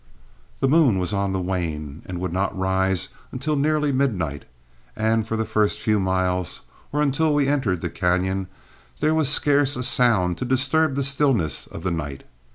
The 0.61 0.67
moon 0.67 0.97
was 0.97 1.13
on 1.13 1.31
the 1.31 1.39
wane 1.39 2.01
and 2.07 2.17
would 2.19 2.33
not 2.33 2.57
rise 2.57 3.09
until 3.31 3.55
nearly 3.55 3.91
midnight, 3.91 4.45
and 4.95 5.27
for 5.27 5.37
the 5.37 5.45
first 5.45 5.77
few 5.77 5.99
miles, 5.99 6.61
or 6.91 7.03
until 7.03 7.35
we 7.35 7.47
entered 7.47 7.81
the 7.81 7.89
cañon, 7.91 8.47
there 8.99 9.13
was 9.13 9.29
scarce 9.29 9.75
a 9.75 9.83
sound 9.83 10.39
to 10.39 10.45
disturb 10.45 10.95
the 10.95 11.03
stillness 11.03 11.67
of 11.67 11.83
the 11.83 11.91
night. 11.91 12.23